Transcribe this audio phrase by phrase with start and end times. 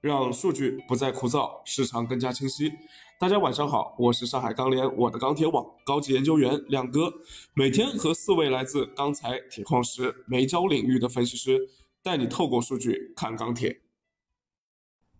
[0.00, 2.72] 让数据不再枯燥，市场更加清晰。
[3.18, 7.12] 大家晚上好，我是上海钢联我的钢铁网高级研究员亮哥，
[7.52, 11.68] 每天和四位来自钢材、铁矿石、煤焦领域的分析师，
[12.00, 13.80] 带你透过数据看钢铁。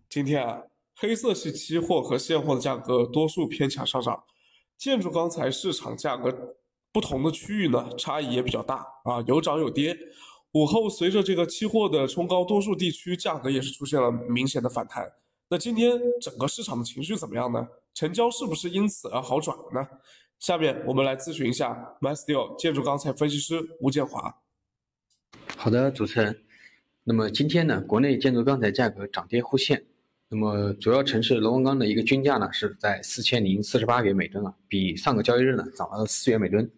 [0.09, 0.63] 今天啊，
[0.95, 4.23] 黑色系期货和现货的价格多数偏强上涨，
[4.77, 6.55] 建筑钢材市场价格
[6.93, 9.97] 不同的区域呢，差异也比较大啊，有涨有跌。
[10.53, 15.11] 午后随着这个期货的冲高，多数地区价格也是出现了明显的反弹。
[15.47, 17.67] 那今天整个市场的情绪怎么样呢？
[17.93, 19.87] 成交是不是因此而好转了呢？
[20.39, 24.33] 下面我们来咨询一下 MySteel 建筑钢材分析师吴建华。
[25.57, 26.43] 好的，主持人。
[27.03, 29.83] 那么今天呢，国内建筑钢材价格涨跌互现。
[30.29, 36.71] 那么主要城市螺纹钢的一个均价呢是在四千零四十八元每吨啊，比上个交易日呢涨了四元每吨。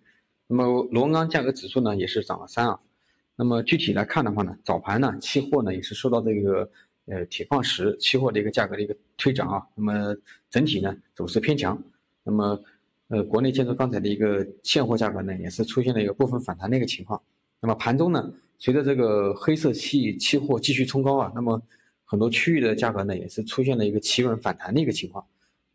[0.47, 2.79] 那么螺纹钢价格指数呢也是涨了三啊。
[3.41, 6.69] 那么具体来看的话呢，早盘呢，期货呢也是受到这个
[7.07, 10.15] 呃铁矿石期货的一个价格的一个推涨啊，那么
[10.47, 11.75] 整体呢走势偏强。
[12.23, 12.63] 那么
[13.07, 17.19] 呃国内建筑钢材的一个现货价格呢也是出现了一个部分反弹的一个情况。
[17.59, 21.59] 那么盘中呢，随着这个黑色系期货继续冲高啊，那么
[22.05, 25.25] 很多区域的价格呢也是出现了一个企稳反弹的一个情况，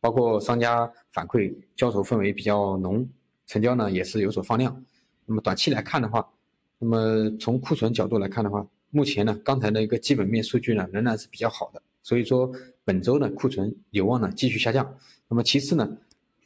[0.00, 3.04] 包括商家反馈交投氛围比较浓，
[3.48, 4.80] 成交呢也是有所放量。
[5.24, 6.24] 那么短期来看的话，
[6.78, 12.50] 那么从库存角度来看的话，目前呢，钢材的一个基本面数据呢仍然是比较好的，所以说
[12.84, 14.86] 本周呢库存有望呢继续下降。
[15.28, 15.96] 那么其次呢，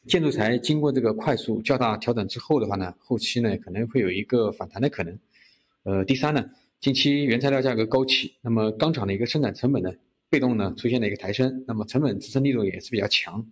[0.07, 5.19] 建筑材经过这个快速较大调整之后的话呢，后期呢可能会有一个反弹的可能。
[5.83, 6.49] 呃，第三呢，
[6.81, 9.93] 近期原材料价格高企，那么钢厂的一个生产成本呢
[10.29, 13.45] 被动呢出现了一个抬升，那么成本支撑力度也是比较强。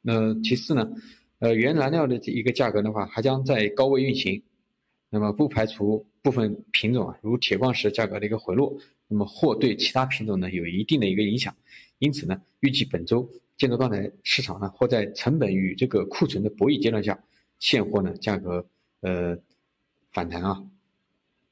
[0.00, 0.90] 那其次呢，
[1.38, 4.42] 呃，原燃料的一个价格的话还将在高位运行。
[5.10, 11.54] 那么不排除部分品种啊，如铁矿石价格的一个回落，那么或对其他品种呢有一定的一个影响。
[11.98, 17.18] 因此呢，预计本周建筑钢材市场呢或在成本与这个库存的博弈阶段下，
[17.58, 18.64] 现货呢价格
[19.00, 19.36] 呃
[20.10, 20.62] 反弹啊。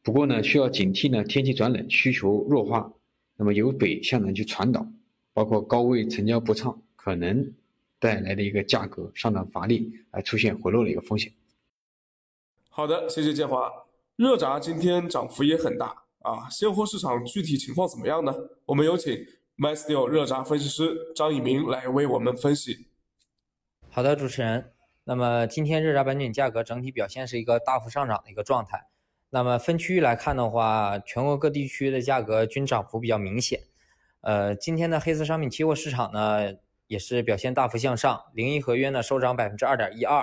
[0.02, 2.92] 不过呢，需要警惕呢天气转冷，需求弱化，
[3.36, 4.86] 那么由北向南去传导，
[5.32, 7.52] 包括高位成交不畅，可能
[7.98, 11.32] 带来的一个价格上涨乏力，而出现回落的一个风险。
[12.76, 13.72] 好的，谢谢建华。
[14.16, 15.86] 热轧今天涨幅也很大
[16.18, 18.34] 啊，现货市场具体情况怎么样呢？
[18.66, 19.16] 我们有请
[19.56, 22.88] MySteel 热轧分析师张以明来为我们分析。
[23.88, 24.72] 好的，主持人。
[25.04, 28.88] 那么今天热轧板卷价格整体表现是一个大幅上涨的一个状态。
[29.30, 33.58] 那么分区域来看的话，全国各地区的价格均涨幅比较明显。
[34.20, 36.52] 呃，今天的黑色商品期货市场呢，
[36.88, 40.22] 也是表现大幅向上，零一合约呢收涨百分之二点一二。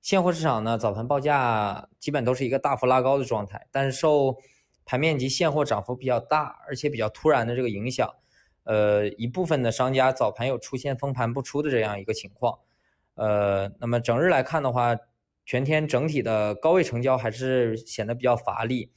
[0.00, 4.38] 现货市场呢，早盘报价基本都是一个大幅拉高的状态，但是受
[4.84, 8.14] 盘面及现货涨幅比较大，而且比较突然的这个影响，
[8.64, 12.58] 呃，一部分的商家早盘有出现封盘不出的这样一个情况，
[13.16, 14.96] 呃，那么整日来看的话，
[15.44, 18.90] 全天整体的高位成交还是显得比较乏力，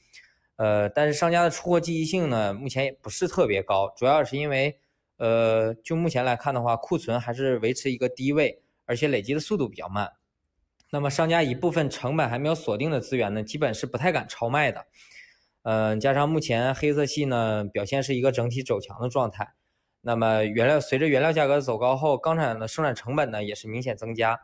[0.56, 4.78] 呃，但是商家的出货积极性呢，目前也不是特别高，主要是因为，
[5.18, 10.10] 呃，就目前来看的话，库存还是维持一个低位，而且累积的速度比较慢。
[10.94, 14.84] 那么商家一部分成本还没有锁定的资源呢，基本是不太敢超卖的。
[15.62, 19.54] 嗯，加上目前黑色系呢表现是一个整体走强的状态。
[20.02, 24.38] 那么原料随着原料价格走高后，钢厂的生产成本呢也是明显增加。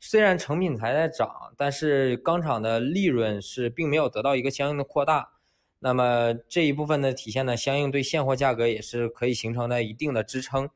[0.00, 5.28] 虽然成品材在涨，但是钢厂的利润是并没有得到一个相应的扩大。
[5.78, 10.68] 那么这一部分的体现呢，相应对现货价格也是可以形成的一定的支撑。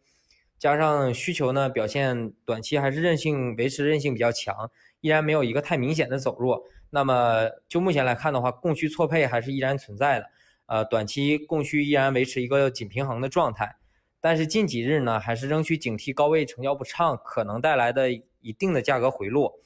[0.59, 4.71] 加上需求呢表现短期还是韧性维持韧性比较强。
[5.03, 10.31] 依然没有一个太明显的走弱，那么就目前来看的话，供需错配还是依然存在的，
[10.67, 13.77] 呃，短期供需依然维持一个紧平衡的状态，
[14.21, 19.61] 但是近几日呢，还是仍需警惕高位成交不畅可能带来的一定的价格回落，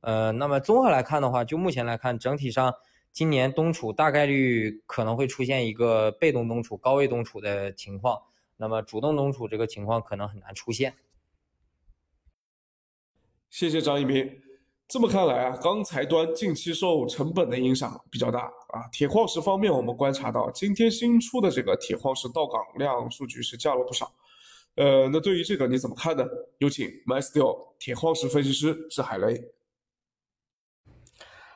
[0.00, 2.74] 呃，那么综合来看的话，就目前来看，整体上
[3.12, 8.20] 今年冬储大概率可能会出现一个被动冬储、高位冬储的情况，
[8.62, 10.94] 那么主动冬储这个情况可能很难出现。
[13.50, 14.40] 谢谢张一鸣。
[14.86, 18.86] 这么看来啊，钢材端近期受成本的影响比较大啊。
[18.92, 24.14] 铁矿石方面，我们观察到今天新出的这个铁矿石到港量数据是降了不少。
[24.76, 26.24] 呃，那对于这个你怎么看呢？
[26.58, 29.42] 有请 MySteel 铁矿石分析师是海雷。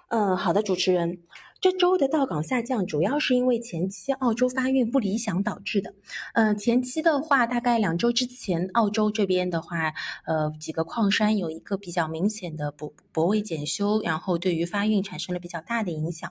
[0.08, 1.22] 嗯，好的，主持人。
[1.60, 5.94] 这周的到港下降，主要是因为前期澳洲发运不理想导致的。
[6.34, 9.92] 呃，前期的话，大概两周之前，澳洲这边的话，
[10.26, 16.30] 呃，几个矿山有一个比较明显的泊泊位检修，然后对于发运产生了比较大的影响。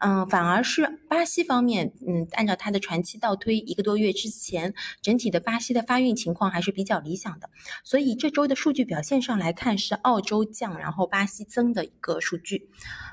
[0.00, 7.48] 嗯，反而是巴西方面，嗯，按照它的船期倒推一个多月之前，整体的巴西的发运情况还是比较理想的。
[7.84, 12.68] 所以这周的数据表现上来看，是澳洲降，然后巴西增的一个数据。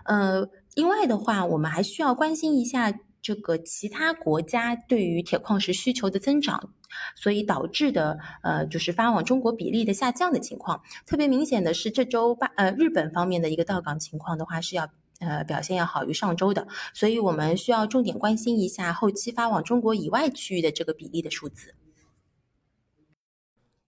[0.05, 0.49] 呃。
[0.75, 6.73] 另外的话，我们还需要关心一下这个其他国家对于铁矿石需求的增长，
[7.15, 10.81] 所以导致的呃就是发往中国比例的下降的情况。
[11.05, 14.89] 特别明显的是，这周八呃日本方面的一个到港情况的话是要
[15.19, 21.75] 呃表现要好于上周的，所以我们需要重点关心一下后期发往中国以外区域的这个比例的数字。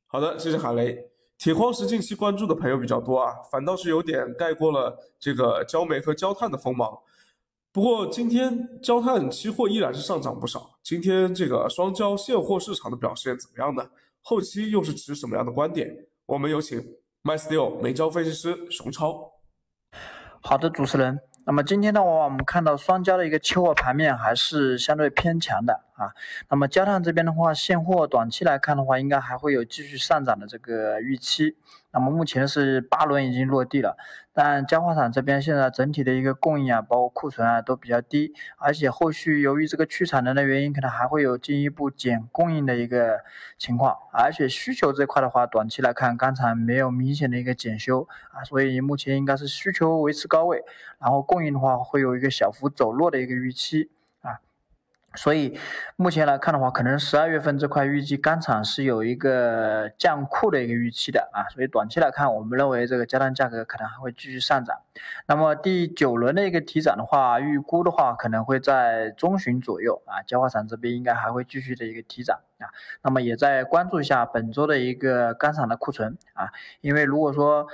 [0.05, 1.12] 好的，谢谢海雷。
[1.37, 6.97] 铁矿石近期关注的朋友比较多啊，反倒是有点盖过了这个焦煤和焦炭的锋芒。
[7.71, 10.79] 不过今天焦炭期货依然是上涨不少。
[10.83, 13.89] 今天这个双焦现货市场的表现怎么样呢？
[14.21, 15.89] 后期又是持什么样的观点？
[16.27, 16.79] 我们有请
[17.23, 19.31] MySteel 煤焦分析师熊超。
[20.41, 21.19] 好的，主持人。
[21.45, 26.13] 那么今天的话，我们看到双焦的一个期货盘面还是相对偏强的啊。
[26.49, 31.57] 那么焦炭这边的话，现货短期来看的话，应该还会有继续上涨的这个预期。
[31.95, 33.95] 那么目前是八轮已经落地了，
[34.33, 43.19] 但焦化厂这边现在整体的一个供应啊，包括库存啊都比较低，而且后续由于这个去产能的原因，可能还会有进一步减供应的一个
[43.59, 50.63] 情况，而且需求这块的话，短期来看钢厂没有明显的一个检修啊，所以目前应该是需求维持高位，
[50.99, 53.91] 然后供应的话会有一个小幅走弱的一个预期。
[55.15, 55.57] 所以
[55.95, 64.75] 目前来看的话，可能十二月份这块预计钢厂是有一个降库的一个预期的啊，所以短期来看，我们认为这个焦炭价格可能还会继续上涨。
[65.27, 72.67] 那么第九轮的一个提涨的话，预估的话可能会在中旬左右啊，焦化厂这边应该还会继续的一个提涨啊。
[73.03, 76.49] 那么也在关注一下本周的一个钢厂的库存啊，
[76.81, 77.67] 因为如果说。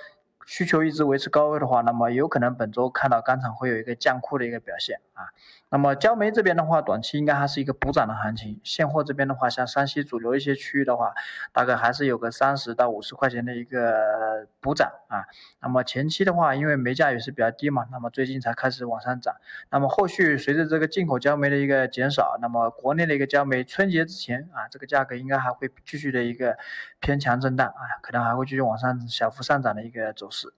[0.51, 5.27] 需求一直维持高位的话，那么有可能本周看到钢厂会有一个降库的一个表现啊。
[5.71, 8.59] 那么焦煤这边的话，短期应该还是一个补涨的行情。
[8.63, 11.13] 现货这边的话，像山西主流一些区域的话，
[11.53, 15.25] 大概还是有个三十到五十块钱的一个补涨啊。
[15.61, 19.35] 那么前期的话，因为煤价也是比较低嘛，那么最近才开始往上涨。
[19.69, 26.57] 那么后续随着这个进口焦煤的一个减少，那么国内的一个焦煤春节之前啊，这个价格应该还会继续的一个
[26.99, 30.51] 偏强震荡啊，可能还会继续往上小幅上涨的一个走势。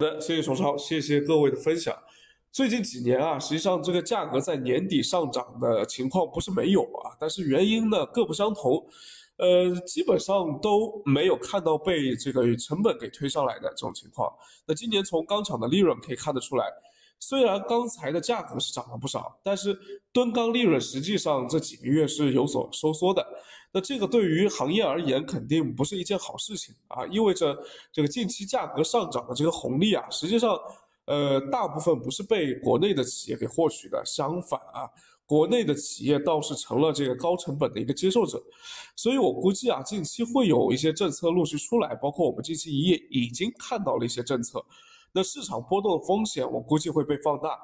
[0.00, 1.94] 好的，谢谢熊超，谢谢各位的分享。
[2.52, 8.86] 最近几年啊，实际上这个价格在年底上涨的情况不是没有啊，但是原因呢各不相同，
[9.38, 14.30] 呃，基本上都没有看到被这个成本给推上来的这种情况。
[14.66, 16.66] 那今年从钢厂的利润可以看得出来，
[17.18, 19.74] 虽然钢材的价格是涨了不少，但是
[20.12, 23.26] 吨钢利润实际上这几个月是有所收缩的。
[23.72, 27.56] 那这个对于行业而言肯定不是一件好事情啊，意味着
[27.90, 30.60] 这个近期价格上涨的这个红利啊，实际上，
[31.06, 34.88] 呃，大部分不是被国内的企业给获取的，相反啊，
[35.26, 38.40] 国内的企业倒是成了这个高成本的一个接受者，
[38.94, 44.64] 所以我估计啊，近期会有一些政策陆续出来，包括我们近期也已经看到了一些政策，
[45.12, 47.58] 那市场波动的风险我估计会被放大，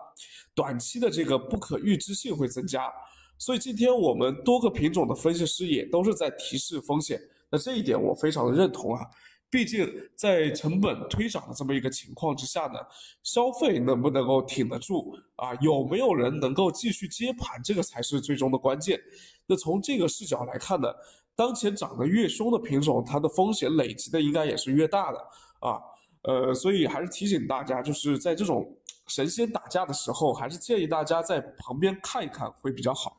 [0.55, 2.93] 短期的这个不可预知性会增加。
[3.39, 9.07] 所以今天我们多个品种的分析师也都是在提示风险，那这一点我非常的认同啊。
[9.51, 12.79] 毕竟在成本推涨的这么一个情况之下呢，
[13.23, 15.55] 消费能不能够挺得住啊？
[15.63, 19.01] 有没有人能够继续接盘，这个才是最终的关键。
[19.47, 20.89] 那从这个视角来看呢，
[21.35, 25.19] 当前涨得越凶的品种，它的风险累积的应该也是越大的
[25.61, 25.81] 啊。
[26.23, 33.17] 呃，所以还是提醒大家，就是在这种神仙打架的时候，还是建议大家在旁边看一看会比较好。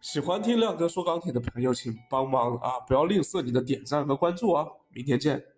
[0.00, 4.66] 喜欢听亮哥说钢铁的朋友，请帮忙啊，不要吝啬你的点赞和关注啊！
[4.94, 5.49] 明天见。